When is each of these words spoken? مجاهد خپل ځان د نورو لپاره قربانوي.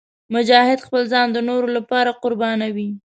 مجاهد 0.35 0.79
خپل 0.87 1.01
ځان 1.11 1.27
د 1.31 1.37
نورو 1.49 1.67
لپاره 1.77 2.11
قربانوي. 2.23 2.89